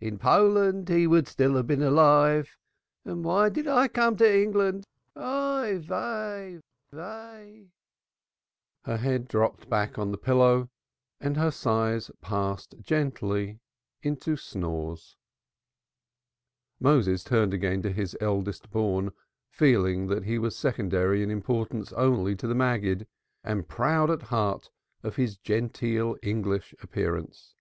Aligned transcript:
In 0.00 0.18
Poland 0.18 0.88
he 0.88 1.06
would 1.06 1.28
still 1.28 1.54
have 1.54 1.68
been 1.68 1.80
alive. 1.80 2.56
And 3.04 3.24
why 3.24 3.48
did 3.48 3.68
I 3.68 3.86
come 3.86 4.16
to 4.16 4.36
England? 4.36 4.84
Woe! 5.14 5.82
Woe'" 6.92 7.68
Her 8.84 8.96
head 8.96 9.28
dropped 9.28 9.70
back 9.70 9.96
on 9.96 10.10
the 10.10 10.18
pillow 10.18 10.70
and 11.20 11.36
her 11.36 11.52
sighs 11.52 12.10
passed 12.20 12.74
gently 12.82 13.60
into 14.02 14.36
snores. 14.36 15.16
Moses 16.80 17.22
turned 17.22 17.54
again 17.54 17.80
to 17.82 17.92
his 17.92 18.16
eldest 18.20 18.68
born, 18.72 19.10
feeling 19.52 20.08
that 20.08 20.24
he 20.24 20.36
was 20.36 20.56
secondary 20.56 21.22
in 21.22 21.30
importance 21.30 21.92
only 21.92 22.34
to 22.34 22.48
the 22.48 22.56
Maggid, 22.56 23.06
and 23.44 23.68
proud 23.68 24.10
at 24.10 24.22
heart 24.22 24.68
of 25.04 25.14
his 25.14 25.36
genteel 25.36 26.16
English 26.24 26.74
appearance. 26.82 27.54